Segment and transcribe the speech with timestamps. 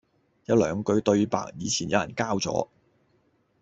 [0.45, 2.67] 有兩句對白以前有人交咗